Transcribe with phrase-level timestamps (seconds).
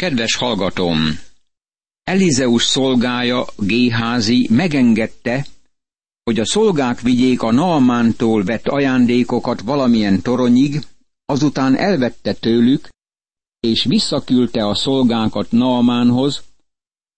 [0.00, 0.98] Kedves hallgatóm!
[2.04, 5.46] Elizeus szolgája, Géházi megengedte,
[6.24, 10.80] hogy a szolgák vigyék a Naamántól vett ajándékokat valamilyen toronyig,
[11.24, 12.88] azután elvette tőlük,
[13.60, 16.42] és visszaküldte a szolgákat Naamánhoz,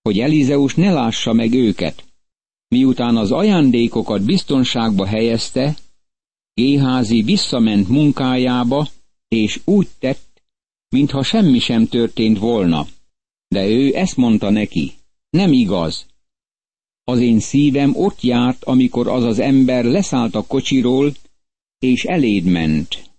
[0.03, 2.05] hogy Elizeus ne lássa meg őket.
[2.69, 5.77] Miután az ajándékokat biztonságba helyezte,
[6.55, 8.89] Géházi visszament munkájába,
[9.29, 10.32] és úgy tett,
[10.93, 12.87] mintha semmi sem történt volna.
[13.49, 14.93] De ő ezt mondta neki,
[15.31, 16.07] nem igaz.
[17.05, 21.13] Az én szívem ott járt, amikor az az ember leszállt a kocsiról,
[21.79, 23.11] és eléd ment.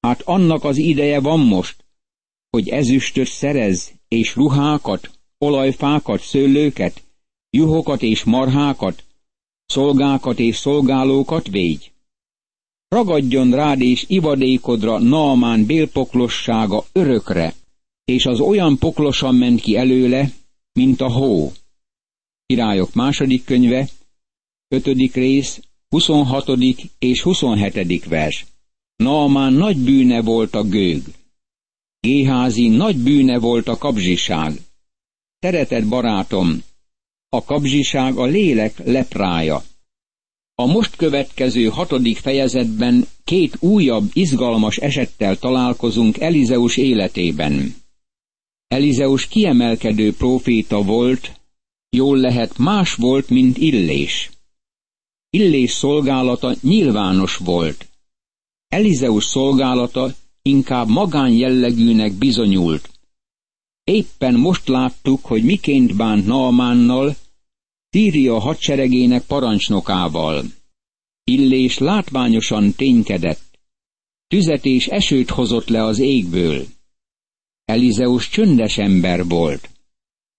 [0.00, 1.84] Hát annak az ideje van most,
[2.50, 7.02] hogy ezüstöt szerez, és ruhákat, olajfákat, szőlőket,
[7.50, 9.04] juhokat és marhákat,
[9.66, 11.92] szolgákat és szolgálókat végy.
[12.88, 17.54] Ragadjon rád és ivadékodra Naamán bélpoklossága örökre,
[18.04, 20.32] és az olyan poklosan ment ki előle,
[20.72, 21.52] mint a hó.
[22.46, 23.88] Királyok második könyve,
[24.68, 26.48] ötödik rész, 26.
[26.98, 28.04] és 27.
[28.04, 28.46] vers.
[28.96, 31.02] Naamán nagy bűne volt a gőg.
[32.00, 34.52] Géházi nagy bűne volt a kapzsiság.
[35.38, 36.62] Szeretett barátom,
[37.28, 39.62] a kapzsiság a lélek leprája.
[40.62, 47.74] A most következő hatodik fejezetben két újabb, izgalmas esettel találkozunk Elizeus életében.
[48.68, 51.40] Elizeus kiemelkedő próféta volt,
[51.90, 54.30] jól lehet más volt, mint Illés.
[55.30, 57.88] Illés szolgálata nyilvános volt.
[58.68, 62.90] Elizeus szolgálata inkább magánjellegűnek bizonyult.
[63.84, 67.16] Éppen most láttuk, hogy miként bánt Naamánnal,
[67.98, 70.44] Szíria hadseregének parancsnokával.
[71.24, 73.58] Illés látványosan ténykedett.
[74.26, 76.66] Tüzet és esőt hozott le az égből.
[77.64, 79.70] Elizeus csöndes ember volt.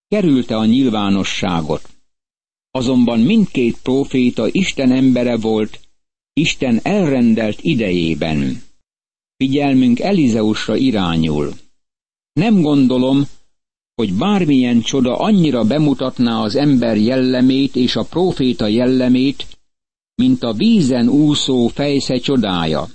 [0.08, 1.90] Kerülte a nyilvánosságot.
[2.72, 5.80] Azonban mindkét próféta Isten embere volt,
[6.34, 8.62] Isten elrendelt idejében.
[9.36, 11.54] Figyelmünk Elizeusra irányul.
[12.34, 13.24] Nem gondolom,
[14.00, 19.48] hogy bármilyen csoda annyira bemutatná az ember jellemét és a próféta jellemét,
[20.16, 22.88] mint a vízen úszó fejsze csodája.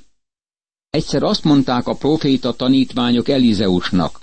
[0.91, 4.21] Egyszer azt mondták a proféta tanítványok Elizeusnak.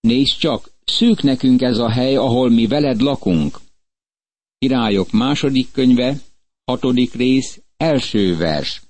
[0.00, 3.58] Nézd csak, szűk nekünk ez a hely, ahol mi veled lakunk.
[4.58, 6.16] Királyok második könyve,
[6.64, 8.82] hatodik rész, első vers.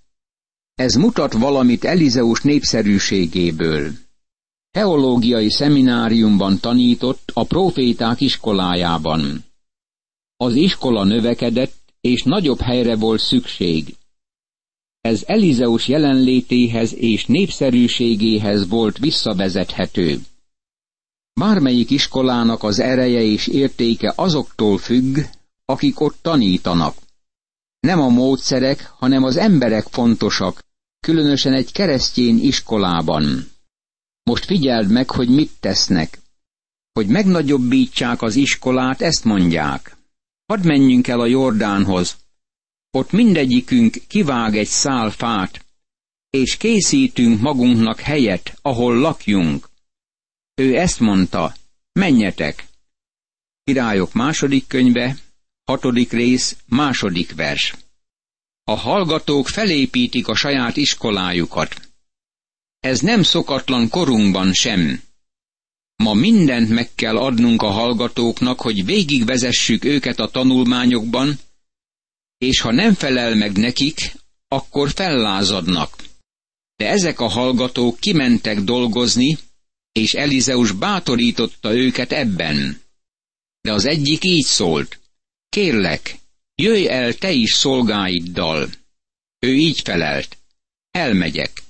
[0.75, 3.93] Ez mutat valamit Elizeus népszerűségéből.
[4.71, 9.45] Teológiai szemináriumban tanított a proféták iskolájában.
[10.37, 13.97] Az iskola növekedett, és nagyobb helyre volt szükség.
[15.01, 20.21] Ez Elizeus jelenlétéhez és népszerűségéhez volt visszavezethető.
[21.33, 25.19] Bármelyik iskolának az ereje és értéke azoktól függ,
[25.65, 26.97] akik ott tanítanak.
[27.81, 30.65] Nem a módszerek, hanem az emberek fontosak,
[31.01, 33.51] különösen egy keresztény iskolában.
[34.31, 36.19] Most figyeld meg, hogy mit tesznek.
[36.93, 39.97] Hogy megnagyobbítsák az iskolát, ezt mondják.
[40.47, 42.17] Hadd menjünk el a Jordánhoz.
[42.91, 45.65] Ott mindegyikünk kivág egy szál fát,
[46.31, 49.69] és készítünk magunknak helyet, ahol lakjunk.
[50.55, 51.55] Ő ezt mondta,
[51.93, 52.67] menjetek.
[53.65, 55.17] Királyok második könyve,
[55.65, 57.75] hatodik rész, második vers.
[58.65, 61.90] A hallgatók felépítik a saját iskolájukat.
[62.81, 65.03] Ez nem szokatlan korunkban sem.
[65.97, 71.39] Ma mindent meg kell adnunk a hallgatóknak, hogy végigvezessük őket a tanulmányokban,
[72.39, 74.13] és ha nem felel meg nekik,
[74.49, 76.05] akkor fellázadnak.
[76.77, 79.39] De ezek a hallgatók kimentek dolgozni,
[79.93, 82.81] és Elizeus bátorította őket ebben.
[83.61, 85.01] De az egyik így szólt,
[85.49, 86.19] kérlek,
[86.55, 88.71] jöjj el te is szolgáiddal.
[89.39, 90.37] Ő így felelt,
[90.91, 91.63] elmegyek.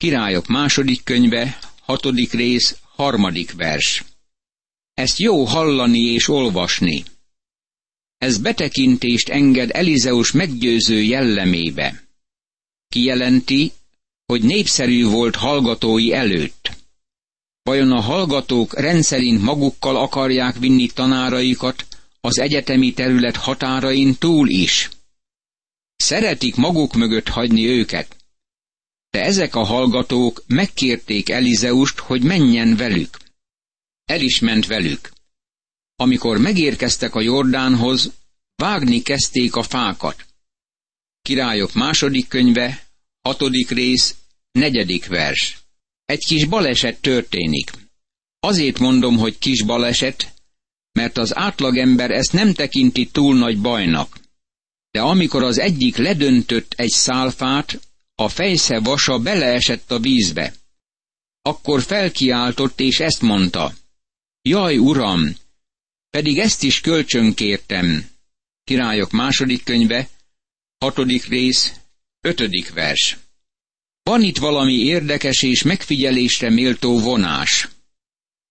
[0.00, 4.04] Királyok második könyve, hatodik rész, harmadik vers.
[4.94, 7.04] Ezt jó hallani és olvasni.
[8.18, 12.02] Ez betekintést enged Elizeus meggyőző jellemébe.
[12.88, 13.72] Kijelenti,
[14.26, 16.70] hogy népszerű volt hallgatói előtt.
[17.62, 21.86] Vajon a hallgatók rendszerint magukkal akarják vinni tanáraikat
[22.20, 24.88] az egyetemi terület határain túl is?
[25.96, 28.19] Szeretik maguk mögött hagyni őket.
[29.10, 33.18] De ezek a hallgatók megkérték Elizeust, hogy menjen velük.
[34.04, 35.10] El is ment velük.
[35.96, 38.12] Amikor megérkeztek a Jordánhoz,
[38.54, 40.26] vágni kezdték a fákat.
[41.22, 42.86] Királyok második könyve,
[43.22, 44.16] hatodik rész,
[44.52, 45.58] negyedik vers.
[46.04, 47.70] Egy kis baleset történik.
[48.40, 50.32] Azért mondom, hogy kis baleset,
[50.92, 54.20] mert az átlagember ezt nem tekinti túl nagy bajnak.
[54.90, 57.80] De amikor az egyik ledöntött egy szálfát,
[58.20, 60.54] a fejsze vasa beleesett a vízbe.
[61.42, 63.74] Akkor felkiáltott és ezt mondta.
[64.42, 65.36] Jaj, uram,
[66.10, 68.10] pedig ezt is kölcsönkértem.
[68.64, 70.08] Királyok második könyve,
[70.78, 71.72] hatodik rész,
[72.20, 73.16] ötödik vers.
[74.02, 77.68] Van itt valami érdekes és megfigyelésre méltó vonás.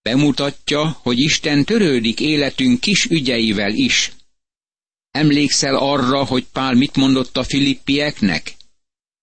[0.01, 4.11] Bemutatja, hogy Isten törődik életünk kis ügyeivel is.
[5.11, 8.57] Emlékszel arra, hogy Pál mit mondott a filippieknek?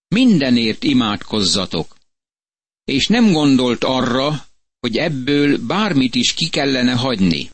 [0.09, 1.97] Mindenért imádkozzatok.
[2.85, 4.47] És nem gondolt arra,
[4.81, 7.51] hogy ebből bármit is ki kellene hagyni.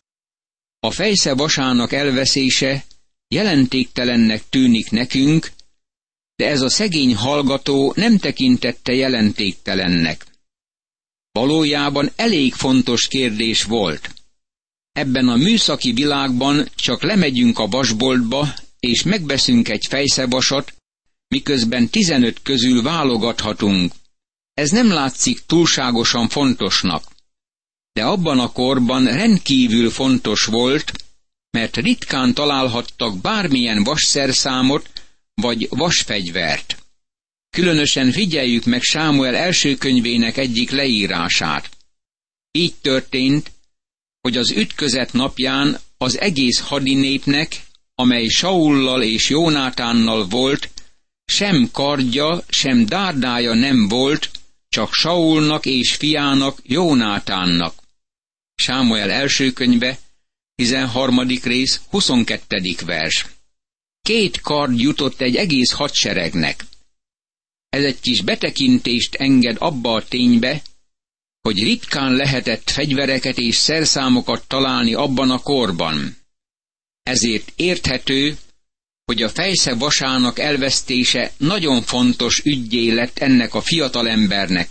[0.78, 2.84] A fejsze vasának elveszése
[3.28, 5.52] jelentéktelennek tűnik nekünk,
[6.36, 10.26] de ez a szegény hallgató nem tekintette jelentéktelennek.
[11.32, 14.14] Valójában elég fontos kérdés volt.
[14.92, 20.74] Ebben a műszaki világban csak lemegyünk a vasboltba, és megbeszünk egy fejszevasat,
[21.32, 23.92] miközben tizenöt közül válogathatunk.
[24.54, 27.02] Ez nem látszik túlságosan fontosnak.
[27.92, 30.92] De abban a korban rendkívül fontos volt,
[31.50, 34.90] mert ritkán találhattak bármilyen vasszerszámot
[35.34, 36.76] vagy vasfegyvert.
[37.50, 41.70] Különösen figyeljük meg Sámuel első könyvének egyik leírását.
[42.50, 43.52] Így történt,
[44.20, 47.62] hogy az ütközet napján az egész hadinépnek,
[47.94, 50.71] amely Saullal és Jónátánnal volt,
[51.32, 54.30] sem kardja, sem dárdája nem volt,
[54.68, 57.74] csak Saulnak és fiának, Jónátánnak.
[58.54, 59.98] Sámuel első könyve,
[60.54, 61.18] 13.
[61.42, 62.74] rész, 22.
[62.84, 63.26] vers.
[64.02, 66.64] Két kard jutott egy egész hadseregnek.
[67.68, 70.62] Ez egy kis betekintést enged abba a ténybe,
[71.40, 76.16] hogy ritkán lehetett fegyvereket és szerszámokat találni abban a korban.
[77.02, 78.38] Ezért érthető,
[79.04, 84.70] hogy a fejsze vasának elvesztése nagyon fontos ügyé lett ennek a fiatalembernek,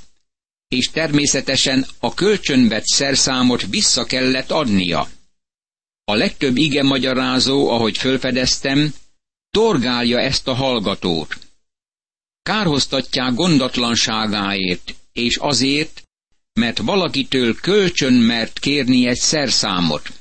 [0.68, 5.10] és természetesen a kölcsönvet szerszámot vissza kellett adnia.
[6.04, 8.94] A legtöbb ige magyarázó, ahogy fölfedeztem,
[9.50, 11.38] torgálja ezt a hallgatót.
[12.42, 16.04] Kárhoztatják gondatlanságáért, és azért,
[16.54, 20.12] mert valakitől kölcsön mert kérni egy szerszámot.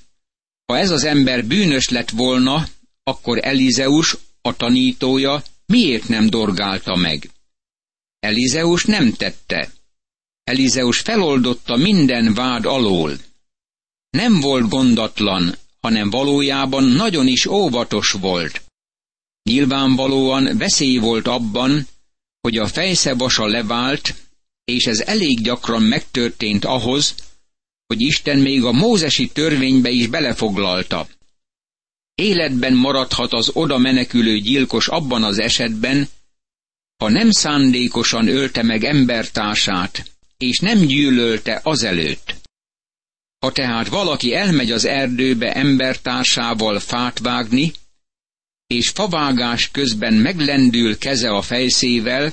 [0.66, 2.66] Ha ez az ember bűnös lett volna,
[3.10, 7.30] akkor Elizeus, a tanítója, miért nem dorgálta meg?
[8.18, 9.72] Elizeus nem tette.
[10.44, 13.18] Elizeus feloldotta minden vád alól.
[14.10, 18.62] Nem volt gondatlan, hanem valójában nagyon is óvatos volt.
[19.42, 21.86] Nyilvánvalóan veszély volt abban,
[22.40, 24.14] hogy a fejszebasa levált,
[24.64, 27.14] és ez elég gyakran megtörtént ahhoz,
[27.86, 31.08] hogy Isten még a mózesi törvénybe is belefoglalta.
[32.20, 36.08] Életben maradhat az oda menekülő gyilkos abban az esetben,
[36.96, 42.34] ha nem szándékosan ölte meg embertársát, és nem gyűlölte azelőtt.
[43.38, 47.72] Ha tehát valaki elmegy az erdőbe embertársával fát vágni,
[48.66, 52.32] és favágás közben meglendül keze a fejszével,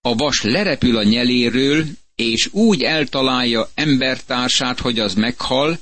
[0.00, 1.84] a vas lerepül a nyeléről,
[2.14, 5.78] és úgy eltalálja embertársát, hogy az meghal,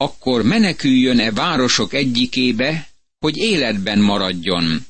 [0.00, 4.86] akkor meneküljön-e városok egyikébe, hogy életben maradjon.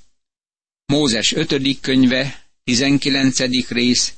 [0.86, 1.80] Mózes 5.
[1.80, 3.68] könyve, 19.
[3.68, 4.14] rész,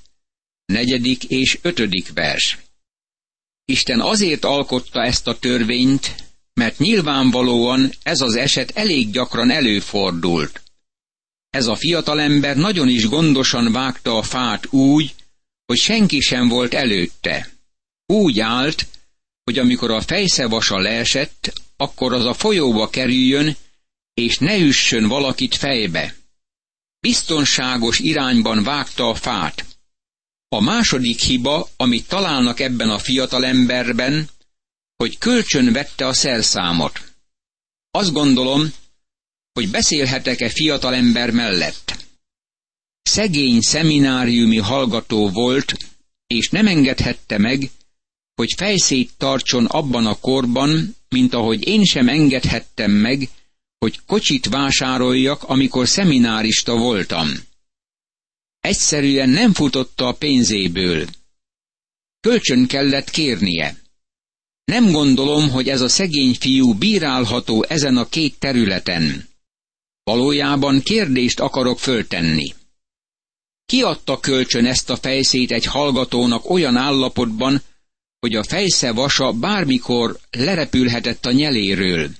[0.64, 1.30] 4.
[1.30, 2.12] és 5.
[2.14, 2.58] vers.
[3.64, 6.14] Isten azért alkotta ezt a törvényt,
[6.54, 10.62] mert nyilvánvalóan ez az eset elég gyakran előfordult.
[11.50, 15.14] Ez a fiatalember nagyon is gondosan vágta a fát úgy,
[15.66, 17.50] hogy senki sem volt előtte.
[18.06, 18.86] Úgy állt,
[19.50, 23.56] hogy amikor a fejszevasa leesett, akkor az a folyóba kerüljön,
[24.14, 26.14] és ne üssön valakit fejbe.
[27.00, 29.64] Biztonságos irányban vágta a fát.
[30.48, 34.28] A második hiba, amit találnak ebben a fiatalemberben,
[34.96, 37.02] hogy kölcsön vette a szerszámot.
[37.90, 38.72] Azt gondolom,
[39.52, 42.06] hogy beszélhetek-e fiatalember mellett.
[43.02, 45.76] Szegény szemináriumi hallgató volt,
[46.26, 47.70] és nem engedhette meg,
[48.40, 53.28] hogy fejszét tartson abban a korban, mint ahogy én sem engedhettem meg,
[53.78, 57.28] hogy kocsit vásároljak, amikor szeminárista voltam.
[58.60, 61.06] Egyszerűen nem futotta a pénzéből.
[62.20, 63.76] Kölcsön kellett kérnie.
[64.64, 69.28] Nem gondolom, hogy ez a szegény fiú bírálható ezen a két területen.
[70.02, 72.54] Valójában kérdést akarok föltenni.
[73.66, 77.62] Ki adta kölcsön ezt a fejszét egy hallgatónak olyan állapotban,
[78.20, 82.10] hogy a fejsze vasa bármikor lerepülhetett a nyeléről.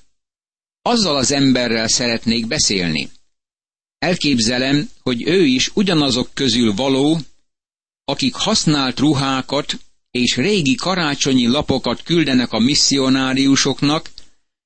[0.83, 3.11] Azzal az emberrel szeretnék beszélni.
[3.99, 7.19] Elképzelem, hogy ő is ugyanazok közül való,
[8.05, 9.79] akik használt ruhákat
[10.11, 14.11] és régi karácsonyi lapokat küldenek a misszionáriusoknak,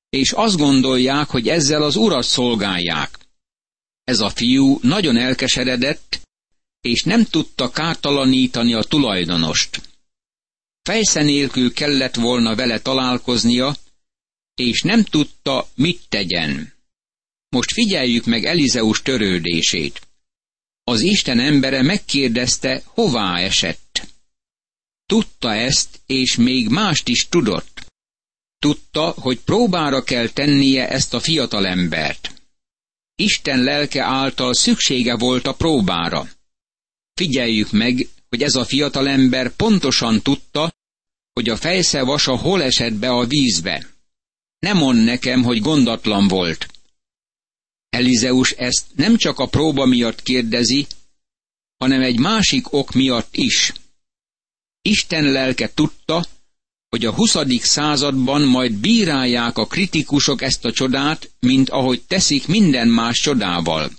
[0.09, 3.19] és azt gondolják, hogy ezzel az urat szolgálják.
[4.03, 6.21] Ez a fiú nagyon elkeseredett,
[6.81, 9.84] és nem tudta kártalanítani a tulajdonost.
[10.85, 13.75] Fejsze nélkül kellett volna vele találkoznia,
[14.55, 16.73] és nem tudta, mit tegyen.
[17.49, 20.07] Most figyeljük meg Elizeus törődését.
[20.83, 24.07] Az Isten embere megkérdezte, hová esett.
[25.05, 27.85] Tudta ezt, és még mást is tudott.
[28.59, 32.33] Tudta, hogy próbára kell tennie ezt a fiatalembert.
[33.15, 36.29] Isten lelke által szüksége volt a próbára.
[37.13, 40.73] Figyeljük meg, hogy ez a fiatalember pontosan tudta,
[41.33, 43.87] hogy a fejsze vasa hol esett be a vízbe.
[44.59, 46.67] Nem mond nekem, hogy gondatlan volt.
[47.89, 50.87] Elizeus ezt nem csak a próba miatt kérdezi,
[51.77, 53.73] hanem egy másik ok miatt is.
[54.81, 56.25] Isten lelke tudta,
[56.89, 57.35] hogy a 20.
[57.59, 63.91] században majd bírálják a kritikusok ezt a csodát, mint ahogy teszik minden más csodával.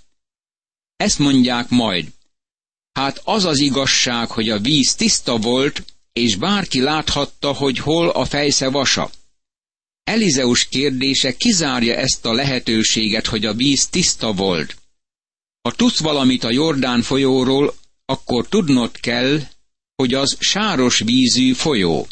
[0.97, 2.15] Ezt mondják majd.
[2.97, 8.25] Hát az az igazság, hogy a víz tiszta volt, és bárki láthatta, hogy hol a
[8.25, 9.11] fejsze vasa.
[10.05, 14.77] Elizeus kérdése kizárja ezt a lehetőséget, hogy a víz tiszta volt.
[15.63, 17.75] Ha tudsz valamit a Jordán folyóról,
[18.05, 19.41] akkor tudnod kell,
[19.97, 22.07] hogy az sáros vízű folyó.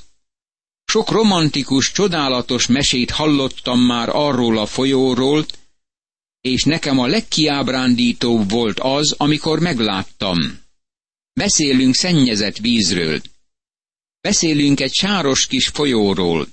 [0.85, 5.47] Sok romantikus, csodálatos mesét hallottam már arról a folyóról,
[6.41, 10.63] és nekem a legkiábrándítóbb volt az, amikor megláttam.
[11.35, 13.21] Beszélünk szennyezett vízről.
[14.21, 16.49] Beszélünk egy sáros kis folyóról.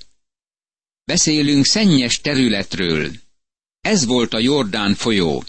[1.03, 3.11] Beszélünk szennyes területről.
[3.81, 5.43] Ez volt a Jordán folyó.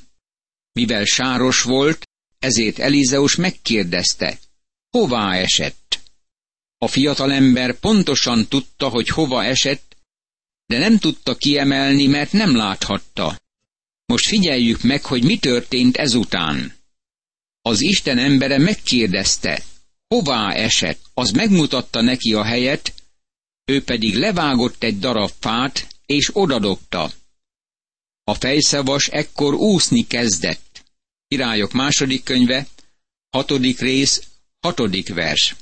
[0.72, 2.08] Mivel sáros volt,
[2.38, 4.38] ezért Elizeus megkérdezte,
[4.90, 6.00] hová esett.
[6.78, 9.96] A fiatalember pontosan tudta, hogy hova esett,
[10.66, 13.40] de nem tudta kiemelni, mert nem láthatta.
[14.06, 16.81] Most figyeljük meg, hogy mi történt ezután.
[17.62, 19.62] Az Isten embere megkérdezte,
[20.08, 22.94] hová esett, az megmutatta neki a helyet,
[23.64, 27.10] ő pedig levágott egy darab fát, és odadobta.
[28.24, 30.84] A fejszavas ekkor úszni kezdett.
[31.28, 32.66] Királyok második könyve,
[33.30, 34.22] hatodik rész,
[34.60, 35.56] hatodik vers.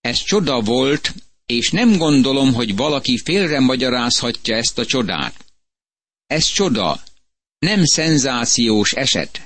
[0.00, 1.14] Ez csoda volt,
[1.46, 5.44] és nem gondolom, hogy valaki félre magyarázhatja ezt a csodát.
[6.26, 7.02] Ez csoda,
[7.58, 9.45] nem szenzációs eset.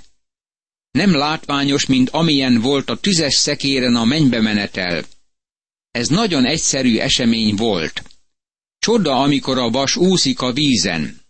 [0.91, 5.05] Nem látványos, mint amilyen volt a tüzes szekéren a mennybe menetel.
[5.91, 8.03] Ez nagyon egyszerű esemény volt.
[8.79, 11.21] Csoda, amikor a vas úszik a vízen.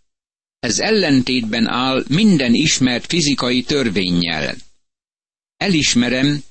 [0.59, 4.55] Ez ellentétben áll minden ismert fizikai törvényjel.
[5.57, 6.43] Elismerem,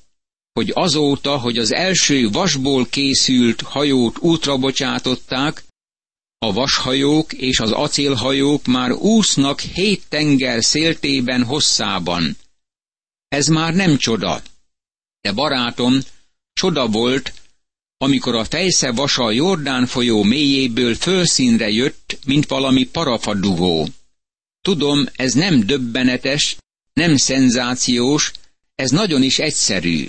[0.52, 5.62] hogy azóta, hogy az első vasból készült hajót útra bocsátották,
[6.38, 12.36] a vashajók és az acélhajók már úsznak hét tenger széltében hosszában.
[13.30, 14.42] Ez már nem csoda.
[15.20, 16.00] De barátom,
[16.52, 17.32] csoda volt,
[17.96, 23.88] amikor a fejsze vasa Jordán folyó mélyéből fölszínre jött, mint valami parafadugó.
[24.60, 26.56] Tudom, ez nem döbbenetes,
[26.92, 28.32] nem szenzációs,
[28.74, 30.08] ez nagyon is egyszerű.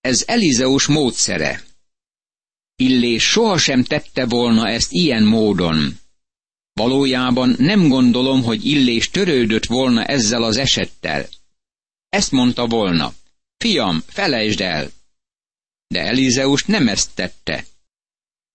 [0.00, 1.64] Ez Elizeus módszere.
[2.76, 5.98] Illés sohasem tette volna ezt ilyen módon.
[6.72, 11.28] Valójában nem gondolom, hogy Illés törődött volna ezzel az esettel.
[12.10, 13.14] Ezt mondta volna.
[13.56, 14.90] Fiam, felejtsd el!
[15.86, 17.64] De Elizeus nem ezt tette.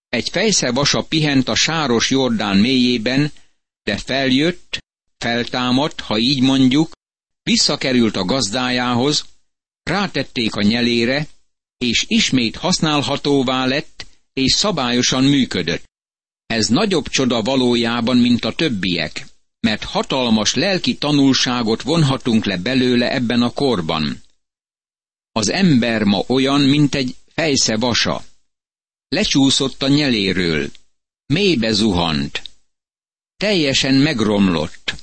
[0.10, 3.32] Egy fejsze vasa pihent a sáros Jordán mélyében,
[3.84, 4.78] de feljött,
[5.18, 6.92] feltámadt, ha így mondjuk,
[7.44, 9.26] visszakerült a gazdájához,
[9.84, 11.28] rátették a nyelére,
[11.78, 15.84] és ismét használhatóvá lett, és szabályosan működött.
[16.46, 19.26] Ez nagyobb csoda valójában, mint a többiek,
[19.66, 24.24] mert hatalmas lelki tanulságot vonhatunk le belőle ebben a korban.
[25.32, 28.24] Az ember ma olyan, mint egy fejsze vasa.
[29.08, 30.72] Lecsúszott a nyeléről,
[31.26, 32.42] mélybe zuhant,
[33.38, 34.96] teljesen megromlott.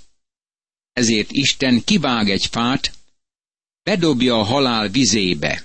[0.92, 2.92] Ezért Isten kivág egy fát,
[3.82, 5.64] bedobja a halál vizébe.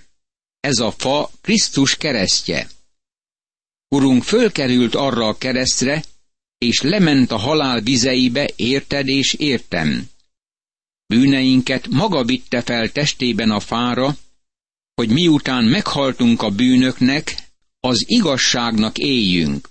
[0.59, 2.69] Ez a fa Krisztus keresztje.
[3.87, 6.03] Urunk fölkerült arra a keresztre,
[6.57, 10.09] és lement a halál vizeibe, érted és értem.
[11.05, 14.17] Bűneinket maga vitte fel testében a fára,
[14.93, 17.35] hogy miután meghaltunk a bűnöknek,
[17.79, 19.69] az igazságnak éljünk.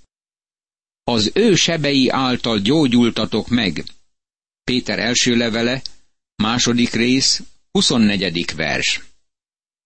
[1.04, 3.84] Az ő sebei által gyógyultatok meg.
[4.64, 5.82] Péter első levele,
[6.36, 8.54] második rész, 24.
[8.54, 9.00] vers.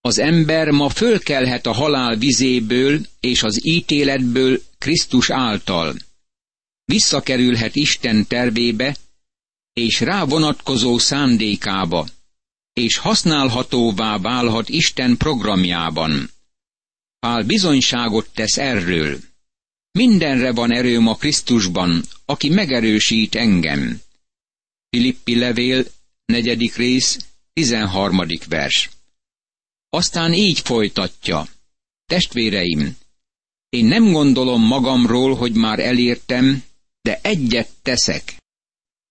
[0.00, 5.94] Az ember ma fölkelhet a halál vizéből és az ítéletből Krisztus által.
[6.90, 8.96] Visszakerülhet Isten tervébe,
[9.72, 12.06] és rá vonatkozó szándékába,
[12.72, 16.30] és használhatóvá válhat Isten programjában.
[17.18, 19.18] Pál bizonyságot tesz erről.
[19.92, 24.00] Mindenre van erőm a Krisztusban, aki megerősít engem.
[24.88, 25.84] Filippi levél,
[26.24, 27.18] negyedik rész,
[27.52, 28.90] tizenharmadik vers.
[29.88, 31.46] Aztán így folytatja.
[32.06, 32.96] Testvéreim,
[33.68, 36.68] én nem gondolom magamról, hogy már elértem,
[37.02, 38.36] de egyet teszek.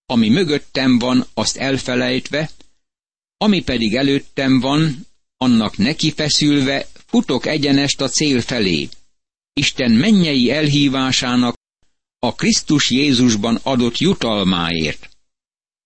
[0.06, 2.50] Ami mögöttem van, azt elfelejtve,
[3.36, 5.06] ami pedig előttem van,
[5.36, 8.88] annak neki feszülve futok egyenest a cél felé.
[9.52, 11.54] Isten mennyei elhívásának
[12.18, 15.08] a Krisztus Jézusban adott jutalmáért.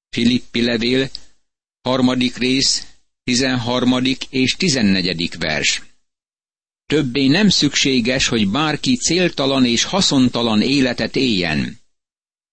[0.09, 1.11] Filippi levél,
[1.83, 2.87] harmadik rész,
[3.25, 5.83] tizenharmadik és tizennegyedik vers.
[6.87, 11.79] Többé nem szükséges, hogy bárki céltalan és haszontalan életet éljen.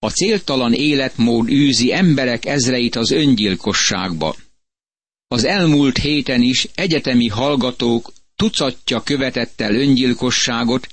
[0.06, 4.36] A céltalan életmód űzi emberek ezreit az öngyilkosságba.
[5.28, 10.88] Az elmúlt héten is egyetemi hallgatók tucatja követett el öngyilkosságot,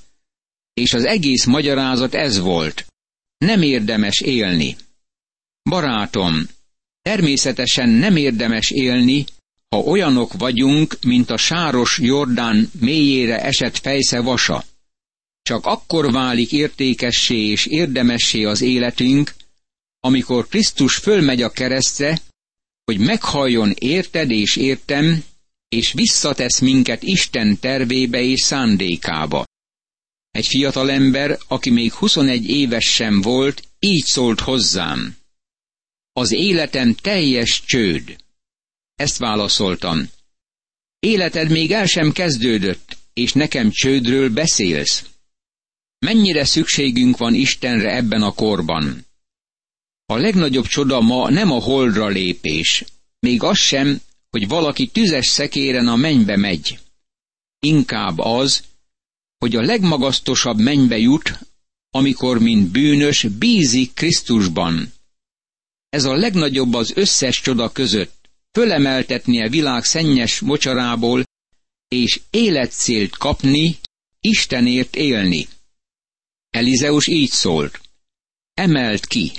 [0.73, 2.85] és az egész magyarázat ez volt.
[3.37, 4.75] Nem érdemes élni.
[5.69, 6.47] Barátom,
[7.01, 9.25] természetesen nem érdemes élni,
[9.69, 14.63] ha olyanok vagyunk, mint a sáros Jordán mélyére esett fejsze vasa.
[15.49, 19.33] Csak akkor válik értékessé és érdemessé az életünk,
[19.99, 22.21] amikor Krisztus fölmegy a keresztre,
[22.83, 25.23] hogy meghalljon érted és értem,
[25.69, 29.45] és visszatesz minket Isten tervébe és szándékába.
[30.31, 35.17] Egy fiatal ember, aki még 21 éves sem volt, így szólt hozzám.
[36.13, 38.15] Az életem teljes csőd.
[38.95, 40.09] Ezt válaszoltam.
[40.99, 45.03] Életed még el sem kezdődött, és nekem csődről beszélsz.
[45.99, 49.05] Mennyire szükségünk van Istenre ebben a korban?
[50.05, 52.83] A legnagyobb csoda ma nem a holdra lépés,
[53.19, 56.79] még az sem, hogy valaki tüzes szekéren a mennybe megy.
[57.59, 58.63] Inkább az,
[59.37, 61.39] hogy a legmagasztosabb mennybe jut,
[61.89, 64.93] amikor, mint bűnös, bízik Krisztusban.
[65.89, 71.23] Ez a legnagyobb az összes csoda között, fölemeltetnie világ szennyes mocsarából,
[71.87, 73.77] és életcélt kapni,
[74.19, 75.47] Istenért élni.
[76.49, 77.81] Elizeus így szólt.
[78.53, 79.31] Emelt ki.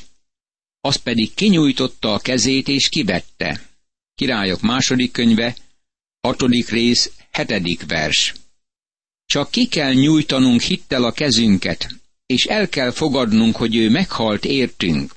[0.81, 3.69] Az pedig kinyújtotta a kezét és kivette.
[4.15, 5.57] Királyok második könyve,
[6.21, 8.35] hatodik rész, hetedik vers.
[9.27, 11.89] Csak ki kell nyújtanunk hittel a kezünket,
[12.27, 15.15] és el kell fogadnunk, hogy ő meghalt értünk.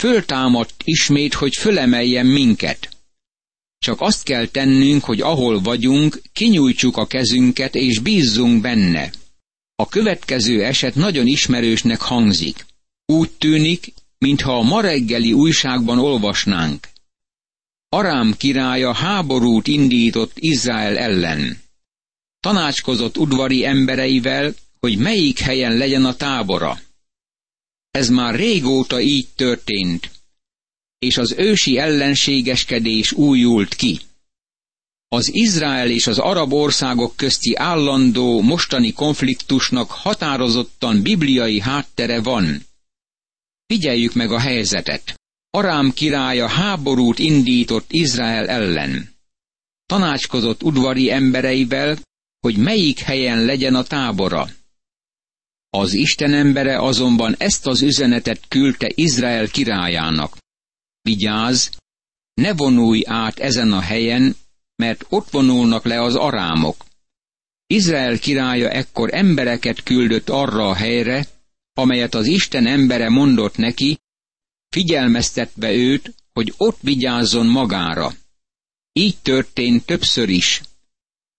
[0.00, 2.88] Föltámadt ismét, hogy fölemeljen minket.
[3.78, 9.10] Csak azt kell tennünk, hogy ahol vagyunk, kinyújtsuk a kezünket, és bízzunk benne.
[9.82, 12.66] A következő eset nagyon ismerősnek hangzik.
[13.06, 16.88] Úgy tűnik, mintha a ma reggeli újságban olvasnánk.
[17.88, 21.58] Arám királya háborút indított Izrael ellen.
[22.40, 26.80] Tanácskozott udvari embereivel, hogy melyik helyen legyen a tábora.
[27.90, 30.10] Ez már régóta így történt,
[30.98, 34.00] és az ősi ellenségeskedés újult ki.
[35.12, 42.66] Az Izrael és az arab országok közti állandó mostani konfliktusnak határozottan bibliai háttere van.
[43.66, 45.14] Figyeljük meg a helyzetet.
[45.50, 49.10] Arám királya háborút indított Izrael ellen.
[49.86, 51.98] Tanácskozott udvari embereivel,
[52.40, 54.48] hogy melyik helyen legyen a tábora.
[55.70, 60.36] Az Isten embere azonban ezt az üzenetet küldte Izrael királyának.
[61.02, 61.68] Vigyázz,
[62.34, 64.36] ne vonulj át ezen a helyen,
[64.82, 66.84] mert ott vonulnak le az arámok.
[67.66, 71.26] Izrael királya ekkor embereket küldött arra a helyre,
[71.74, 73.98] amelyet az Isten embere mondott neki,
[74.68, 78.12] figyelmeztetve őt, hogy ott vigyázzon magára.
[78.92, 80.60] Így történt többször is.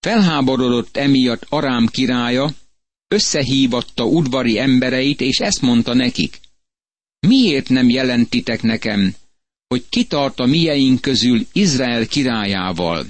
[0.00, 2.50] Felháborodott emiatt Arám királya,
[3.08, 6.40] összehívatta udvari embereit, és ezt mondta nekik.
[7.26, 9.14] Miért nem jelentitek nekem,
[9.68, 13.06] hogy kitart a mieink közül Izrael királyával?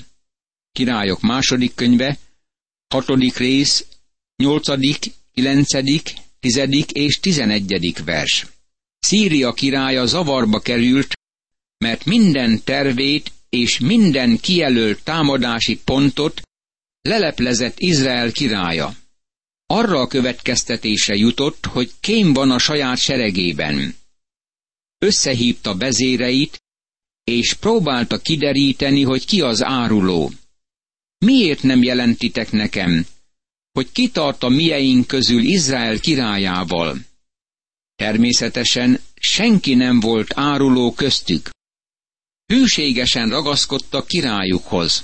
[0.78, 2.18] Királyok második könyve,
[2.88, 3.86] hatodik rész,
[4.36, 4.98] nyolcadik,
[5.34, 8.46] kilencedik, tizedik és tizenegyedik vers.
[8.98, 11.12] Szíria királya zavarba került,
[11.78, 16.42] mert minden tervét és minden kijelölt támadási pontot
[17.02, 18.94] leleplezett Izrael királya.
[19.66, 23.96] arra a következtetésre jutott, hogy kém van a saját seregében.
[24.98, 26.62] Összehívta vezéreit,
[27.24, 30.32] és próbálta kideríteni, hogy ki az áruló.
[31.24, 33.06] Miért nem jelentitek nekem,
[33.72, 36.98] hogy kitart a mieink közül Izrael királyával?
[37.96, 41.50] Természetesen senki nem volt áruló köztük.
[42.46, 45.02] Hűségesen ragaszkodtak királyukhoz.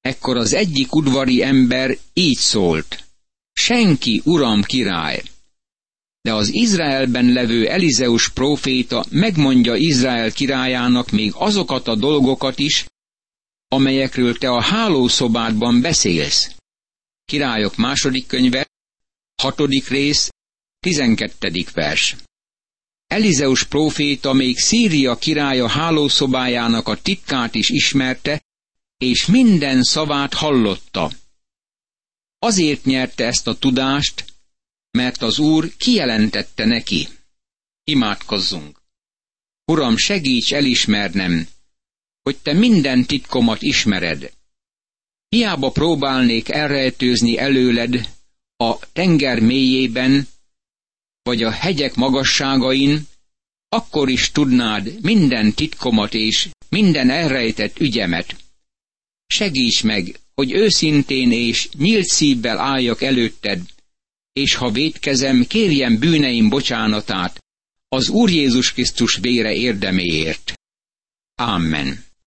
[0.00, 3.04] Ekkor az egyik udvari ember így szólt.
[3.52, 5.22] Senki, uram király!
[6.20, 12.84] De az Izraelben levő Elizeus próféta megmondja Izrael királyának még azokat a dolgokat is,
[13.72, 16.54] amelyekről te a hálószobádban beszélsz.
[17.24, 18.68] Királyok második könyve,
[19.42, 20.30] hatodik rész,
[20.78, 22.16] tizenkettedik vers.
[23.06, 28.42] Elizeus próféta még Szíria királya hálószobájának a titkát is ismerte,
[28.98, 31.10] és minden szavát hallotta.
[32.38, 34.24] Azért nyerte ezt a tudást,
[34.90, 37.08] mert az Úr kijelentette neki.
[37.84, 38.80] Imádkozzunk!
[39.64, 41.48] Uram, segíts elismernem,
[42.22, 44.32] hogy te minden titkomat ismered.
[45.28, 48.08] Hiába próbálnék elrejtőzni előled
[48.56, 50.28] a tenger mélyében,
[51.22, 53.06] vagy a hegyek magasságain,
[53.68, 58.36] akkor is tudnád minden titkomat és minden elrejtett ügyemet.
[59.26, 63.60] Segíts meg, hogy őszintén és nyílt szívvel álljak előtted,
[64.32, 67.38] és ha védkezem, kérjem bűneim bocsánatát
[67.88, 70.52] az Úr Jézus Krisztus vére érdeméért.
[71.34, 72.04] Amen.